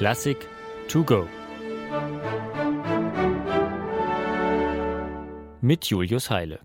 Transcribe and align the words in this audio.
Klassik 0.00 0.48
to 0.88 1.04
go. 1.04 1.28
Mit 5.60 5.84
Julius 5.84 6.30
Heile. 6.30 6.60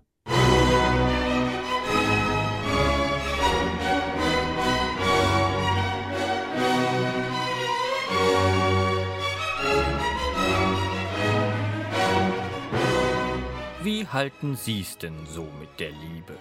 Wie 13.82 14.06
halten 14.06 14.56
Sie's 14.56 14.96
denn 14.96 15.26
so 15.26 15.42
mit 15.60 15.78
der 15.78 15.90
Liebe? 15.90 16.38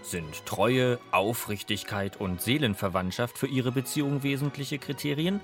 Sind 0.00 0.46
Treue, 0.46 0.98
Aufrichtigkeit 1.10 2.18
und 2.18 2.40
Seelenverwandtschaft 2.40 3.36
für 3.36 3.48
Ihre 3.48 3.70
Beziehung 3.70 4.22
wesentliche 4.22 4.78
Kriterien? 4.78 5.42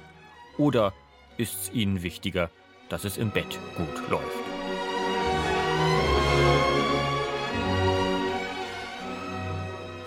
Oder 0.56 0.92
ist's 1.36 1.70
Ihnen 1.72 2.02
wichtiger, 2.02 2.50
dass 2.88 3.04
es 3.04 3.16
im 3.16 3.30
Bett 3.30 3.58
gut 3.76 4.10
läuft? 4.10 4.24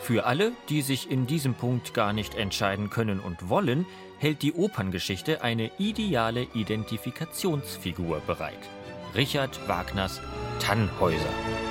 Für 0.02 0.26
alle, 0.26 0.54
die 0.70 0.82
sich 0.82 1.12
in 1.12 1.28
diesem 1.28 1.54
Punkt 1.54 1.94
gar 1.94 2.14
nicht 2.14 2.36
entscheiden 2.36 2.90
können 2.90 3.20
und 3.20 3.50
wollen, 3.50 3.86
hält 4.20 4.42
die 4.42 4.54
Operngeschichte 4.54 5.42
eine 5.42 5.70
ideale 5.80 6.48
Identifikationsfigur 6.54 8.22
bereit. 8.22 8.70
Richard 9.16 9.68
Wagners 9.68 10.22
Tannhäuser. 10.60 11.67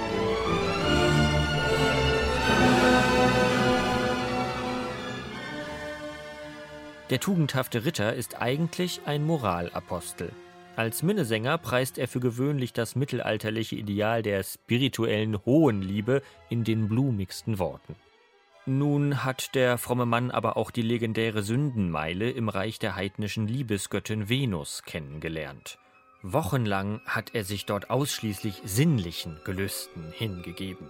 Der 7.11 7.21
tugendhafte 7.21 7.85
Ritter 7.85 8.15
ist 8.15 8.43
eigentlich 8.43 9.03
ein 9.07 9.25
Moralapostel. 9.25 10.33
Als 10.75 11.05
Minnesänger 11.05 11.57
preist 11.57 11.99
er 11.99 12.09
für 12.09 12.19
gewöhnlich 12.19 12.73
das 12.73 12.97
mittelalterliche 12.97 13.77
Ideal 13.77 14.23
der 14.23 14.43
spirituellen 14.43 15.39
hohen 15.45 15.83
Liebe 15.83 16.21
in 16.51 16.65
den 16.65 16.89
blumigsten 16.89 17.61
Worten. 17.61 17.95
Nun 18.67 19.25
hat 19.25 19.55
der 19.55 19.79
fromme 19.79 20.05
Mann 20.05 20.33
aber 20.33 20.57
auch 20.57 20.73
die 20.73 20.83
legendäre 20.83 21.45
Sündenmeile 21.45 22.29
im 22.29 22.49
Reich 22.49 22.81
der 22.81 22.97
heidnischen 22.97 23.47
Liebesgöttin 23.47 24.29
Venus 24.29 24.83
kennengelernt. 24.83 25.79
Wochenlang 26.23 27.01
hat 27.07 27.37
er 27.37 27.45
sich 27.45 27.67
dort 27.67 27.89
ausschließlich 27.89 28.63
sinnlichen 28.65 29.39
Gelüsten 29.45 30.11
hingegeben 30.11 30.89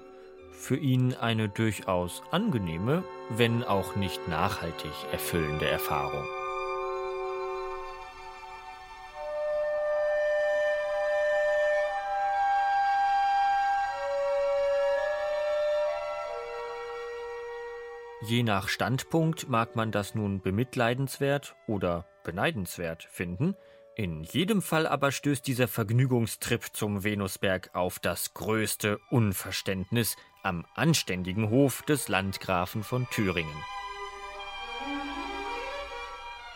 für 0.57 0.77
ihn 0.77 1.15
eine 1.15 1.49
durchaus 1.49 2.23
angenehme, 2.31 3.05
wenn 3.31 3.63
auch 3.63 3.95
nicht 3.95 4.27
nachhaltig 4.29 4.93
erfüllende 5.13 5.67
Erfahrung. 5.67 6.25
Je 18.23 18.43
nach 18.43 18.69
Standpunkt 18.69 19.49
mag 19.49 19.77
man 19.77 19.93
das 19.93 20.17
nun 20.17 20.41
bemitleidenswert 20.41 21.55
oder 21.69 22.07
beneidenswert 22.25 23.05
finden, 23.05 23.55
in 23.97 24.25
jedem 24.25 24.61
Fall 24.61 24.87
aber 24.87 25.11
stößt 25.11 25.47
dieser 25.47 25.69
Vergnügungstrip 25.69 26.75
zum 26.75 27.03
Venusberg 27.03 27.71
auf 27.73 27.99
das 27.99 28.35
größte 28.35 28.99
Unverständnis 29.11 30.17
am 30.43 30.67
anständigen 30.75 31.49
Hof 31.49 31.83
des 31.83 32.09
Landgrafen 32.09 32.85
von 32.85 33.09
Thüringen. 33.11 33.57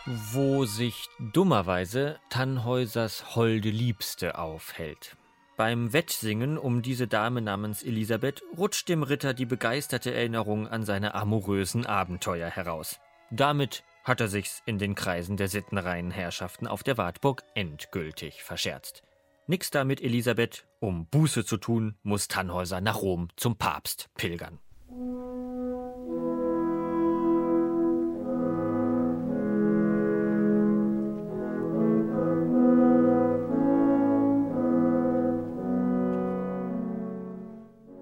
Wo 0.05 0.65
sich 0.65 1.07
dummerweise 1.19 2.19
Tannhäusers 2.29 3.35
holde 3.35 3.69
Liebste 3.69 4.37
aufhält. 4.37 5.17
Beim 5.57 5.93
Wettsingen 5.93 6.57
um 6.57 6.81
diese 6.81 7.07
Dame 7.07 7.41
namens 7.41 7.83
Elisabeth 7.83 8.43
rutscht 8.55 8.87
dem 8.87 9.03
Ritter 9.03 9.33
die 9.33 9.45
begeisterte 9.45 10.13
Erinnerung 10.13 10.67
an 10.67 10.85
seine 10.85 11.15
amorösen 11.15 11.85
Abenteuer 11.85 12.49
heraus. 12.49 12.99
Damit 13.31 13.83
hat 14.03 14.21
er 14.21 14.27
sich's 14.27 14.61
in 14.65 14.79
den 14.79 14.95
Kreisen 14.95 15.37
der 15.37 15.47
sittenreinen 15.47 16.11
Herrschaften 16.11 16.67
auf 16.67 16.83
der 16.83 16.97
Wartburg 16.97 17.43
endgültig 17.55 18.43
verscherzt. 18.43 19.03
Nix 19.47 19.71
damit, 19.71 20.01
Elisabeth. 20.01 20.65
Um 20.79 21.07
Buße 21.07 21.45
zu 21.45 21.57
tun, 21.57 21.95
muss 22.03 22.27
Tannhäuser 22.27 22.81
nach 22.81 23.01
Rom 23.01 23.27
zum 23.35 23.57
Papst 23.57 24.09
pilgern. 24.15 24.59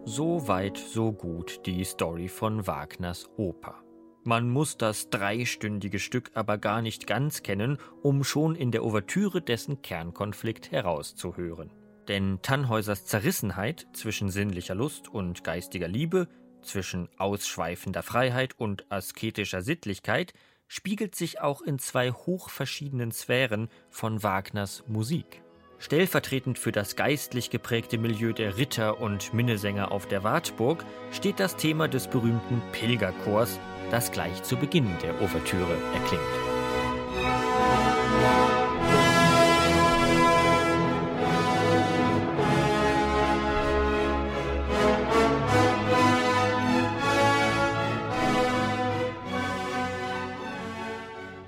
So 0.06 0.48
weit, 0.48 0.78
so 0.78 1.12
gut 1.12 1.66
die 1.66 1.84
Story 1.84 2.28
von 2.28 2.66
Wagners 2.66 3.30
Oper. 3.38 3.84
Man 4.24 4.50
muss 4.50 4.78
das 4.78 5.10
dreistündige 5.10 6.00
Stück 6.00 6.32
aber 6.34 6.58
gar 6.58 6.82
nicht 6.82 7.08
ganz 7.08 7.42
kennen, 7.42 7.78
um 8.02 8.24
schon 8.24 8.56
in 8.56 8.72
der 8.72 8.84
Ouvertüre 8.84 9.42
dessen 9.42 9.82
Kernkonflikt 9.82 10.72
herauszuhören. 10.72 11.72
Denn 12.08 12.40
Tannhäusers 12.42 13.06
Zerrissenheit 13.06 13.88
zwischen 13.94 14.30
sinnlicher 14.30 14.76
Lust 14.76 15.08
und 15.08 15.44
geistiger 15.44 15.88
Liebe, 15.88 16.28
zwischen 16.62 17.08
ausschweifender 17.18 18.04
Freiheit 18.04 18.60
und 18.60 18.92
asketischer 18.92 19.62
Sittlichkeit 19.62 20.34
spiegelt 20.68 21.16
sich 21.16 21.40
auch 21.40 21.62
in 21.62 21.80
zwei 21.80 22.12
hochverschiedenen 22.12 23.12
Sphären 23.12 23.70
von 23.90 24.22
Wagners 24.22 24.84
Musik. 24.88 25.42
Stellvertretend 25.80 26.60
für 26.60 26.74
das 26.74 26.98
geistlich 26.98 27.50
geprägte 27.50 27.98
Milieu 27.98 28.34
der 28.34 28.58
Ritter 28.58 29.00
und 29.00 29.34
Minnesänger 29.34 29.92
auf 29.92 30.08
der 30.08 30.24
Wartburg 30.26 30.84
steht 31.12 31.40
das 31.40 31.56
Thema 31.56 31.88
des 31.88 32.08
berühmten 32.08 32.62
Pilgerchors, 32.74 33.60
das 33.92 34.12
gleich 34.12 34.44
zu 34.44 34.56
Beginn 34.56 34.90
der 35.02 35.22
Ouvertüre 35.22 35.78
erklingt. 35.94 36.50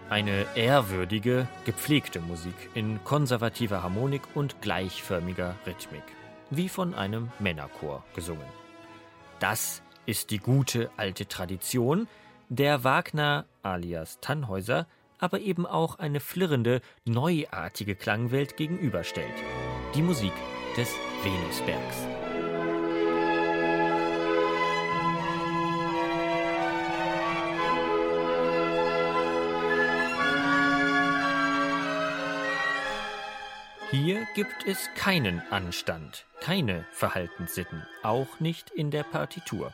Eine 0.09 0.45
ehrwürdige, 0.55 1.47
gepflegte 1.65 2.19
Musik 2.19 2.53
in 2.73 3.01
konservativer 3.05 3.81
Harmonik 3.81 4.23
und 4.35 4.61
gleichförmiger 4.61 5.55
Rhythmik, 5.65 6.03
wie 6.49 6.67
von 6.67 6.93
einem 6.93 7.31
Männerchor 7.39 8.03
gesungen. 8.13 8.45
Das 9.39 9.81
ist 10.05 10.31
die 10.31 10.39
gute 10.39 10.91
alte 10.97 11.27
Tradition, 11.27 12.09
der 12.51 12.83
Wagner 12.83 13.45
alias 13.63 14.19
Tannhäuser 14.19 14.85
aber 15.19 15.39
eben 15.39 15.65
auch 15.65 15.99
eine 15.99 16.19
flirrende, 16.19 16.81
neuartige 17.05 17.95
Klangwelt 17.95 18.57
gegenüberstellt. 18.57 19.35
Die 19.95 20.01
Musik 20.01 20.33
des 20.75 20.89
Venusbergs. 21.23 22.07
Hier 33.91 34.27
gibt 34.35 34.65
es 34.67 34.89
keinen 34.95 35.41
Anstand, 35.51 36.25
keine 36.41 36.85
Verhaltenssitten, 36.91 37.85
auch 38.03 38.41
nicht 38.41 38.71
in 38.71 38.91
der 38.91 39.03
Partitur. 39.03 39.73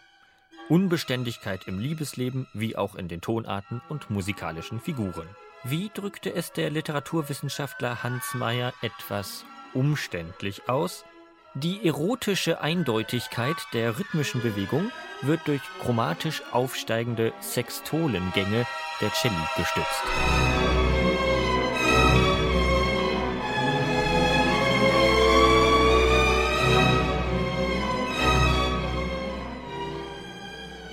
Unbeständigkeit 0.69 1.67
im 1.67 1.79
Liebesleben 1.79 2.47
wie 2.53 2.75
auch 2.75 2.95
in 2.95 3.07
den 3.07 3.22
Tonarten 3.22 3.81
und 3.89 4.09
musikalischen 4.09 4.79
Figuren. 4.79 5.28
Wie 5.63 5.89
drückte 5.94 6.33
es 6.33 6.51
der 6.51 6.69
Literaturwissenschaftler 6.69 8.03
Hans 8.03 8.33
Meyer 8.33 8.74
etwas 8.81 9.45
umständlich 9.74 10.69
aus? 10.69 11.06
Die 11.56 11.88
erotische 11.88 12.62
Eindeutigkeit 12.62 13.56
der 13.74 13.97
rhythmischen 13.97 14.41
Bewegung 14.41 14.91
wird 15.21 15.47
durch 15.47 15.62
chromatisch 15.81 16.44
aufsteigende 16.51 17.33
Sextolengänge 17.41 18.68
der 19.01 19.12
Celli 19.13 19.33
gestützt. 19.56 20.76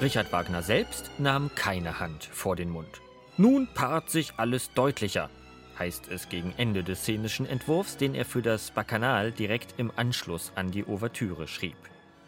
Richard 0.05 0.33
Wagner 0.33 0.63
selbst 0.63 1.11
nahm 1.17 1.51
keine 1.55 1.99
Hand 1.99 2.25
vor 2.25 2.57
den 2.57 2.69
Mund. 2.69 3.01
Nun 3.39 3.67
paart 3.73 4.11
sich 4.11 4.35
alles 4.37 4.71
deutlicher, 4.75 5.31
heißt 5.79 6.09
es 6.09 6.29
gegen 6.29 6.53
Ende 6.59 6.85
des 6.85 7.01
szenischen 7.01 7.47
Entwurfs, 7.47 7.97
den 7.97 8.15
er 8.15 8.27
für 8.27 8.43
das 8.43 8.71
Bacchanal 8.71 9.33
direkt 9.33 9.77
im 9.79 9.91
Anschluss 9.97 10.53
an 10.57 10.71
die 10.71 10.85
Ouvertüre 10.85 11.49
schrieb. 11.49 11.79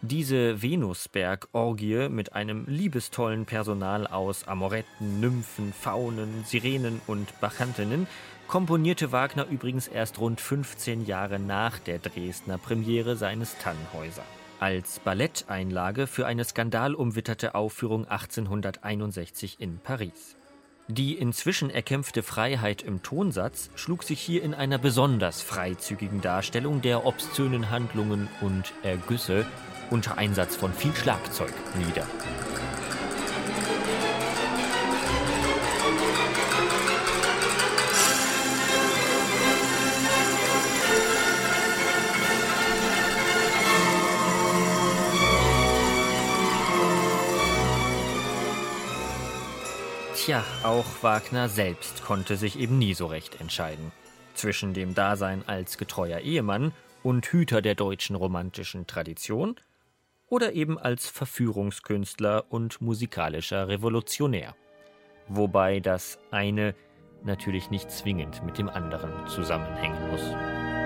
Diese 0.00 0.62
Venusberg-Orgie 0.62 2.08
mit 2.08 2.32
einem 2.32 2.64
liebestollen 2.67 3.44
Personal 3.44 4.06
aus 4.06 4.49
Amoretten, 4.49 5.20
Nymphen, 5.20 5.75
Faunen, 5.75 6.44
Sirenen 6.46 7.02
und 7.06 7.38
Bacchantinnen 7.40 8.06
komponierte 8.49 9.12
Wagner 9.12 9.49
übrigens 9.50 9.87
erst 9.87 10.19
rund 10.19 10.40
15 10.40 11.05
Jahre 11.05 11.38
nach 11.38 11.79
der 11.79 11.99
Dresdner 11.99 12.56
Premiere 12.56 13.17
seines 13.17 13.55
Tannhäuser. 13.58 14.25
Als 14.58 15.00
Balletteinlage 15.00 16.06
für 16.06 16.26
eine 16.26 16.43
skandalumwitterte 16.43 17.55
Aufführung 17.55 18.06
1861 18.06 19.61
in 19.61 19.79
Paris. 19.79 20.37
Die 20.88 21.14
inzwischen 21.14 21.69
erkämpfte 21.69 22.23
Freiheit 22.23 22.81
im 22.81 23.03
Tonsatz 23.03 23.69
schlug 23.75 24.03
sich 24.03 24.20
hier 24.20 24.43
in 24.43 24.55
einer 24.55 24.79
besonders 24.79 25.43
freizügigen 25.43 26.23
Darstellung 26.23 26.81
der 26.81 27.05
obszönen 27.05 27.70
Handlungen 27.70 28.29
und 28.41 28.73
Ergüsse 28.82 29.44
unter 29.91 30.17
Einsatz 30.17 30.56
von 30.56 30.73
viel 30.73 30.94
Schlagzeug 30.94 31.53
nieder. 31.75 32.06
Tja, 50.26 50.44
auch 50.64 50.84
Wagner 51.02 51.49
selbst 51.49 52.02
konnte 52.05 52.37
sich 52.37 52.58
eben 52.58 52.78
nie 52.78 52.94
so 52.94 53.06
recht 53.06 53.40
entscheiden. 53.40 53.93
Zwischen 54.34 54.75
dem 54.75 54.93
Dasein 54.93 55.46
als 55.46 55.78
getreuer 55.78 56.19
Ehemann 56.19 56.73
und 57.05 57.25
Hüter 57.26 57.62
der 57.62 57.76
deutschen 57.76 58.17
romantischen 58.17 58.88
Tradition 58.88 59.55
oder 60.26 60.55
eben 60.55 60.81
als 60.81 61.08
Verführungskünstler 61.08 62.46
und 62.49 62.81
musikalischer 62.81 63.69
Revolutionär. 63.69 64.56
Wobei 65.28 65.78
das 65.78 66.19
eine 66.32 66.75
natürlich 67.22 67.70
nicht 67.70 67.93
zwingend 67.93 68.44
mit 68.44 68.58
dem 68.58 68.69
anderen 68.69 69.29
zusammenhängen 69.29 70.11
muss. 70.11 70.86